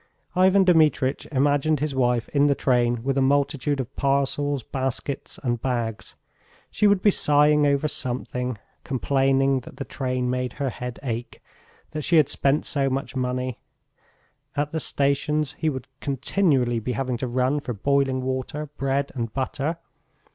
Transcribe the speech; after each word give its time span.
Ivan 0.35 0.63
Dmitritch 0.65 1.27
imagined 1.31 1.79
his 1.79 1.93
wife 1.93 2.27
in 2.29 2.47
the 2.47 2.55
train 2.55 3.03
with 3.03 3.19
a 3.19 3.21
multitude 3.21 3.79
of 3.79 3.95
parcels, 3.95 4.63
baskets, 4.63 5.39
and 5.43 5.61
bags; 5.61 6.15
she 6.71 6.87
would 6.87 7.03
be 7.03 7.11
sighing 7.11 7.67
over 7.67 7.87
something, 7.87 8.57
complaining 8.83 9.59
that 9.59 9.77
the 9.77 9.85
train 9.85 10.27
made 10.27 10.53
her 10.53 10.71
head 10.71 10.99
ache, 11.03 11.39
that 11.91 12.01
she 12.01 12.17
had 12.17 12.29
spent 12.29 12.65
so 12.65 12.89
much 12.89 13.15
money.... 13.15 13.59
At 14.55 14.71
the 14.71 14.79
stations 14.79 15.53
he 15.59 15.69
would 15.69 15.85
continually 15.99 16.79
be 16.79 16.93
having 16.93 17.17
to 17.17 17.27
run 17.27 17.59
for 17.59 17.73
boiling 17.73 18.23
water, 18.23 18.71
bread 18.77 19.11
and 19.13 19.31
butter.... 19.31 19.77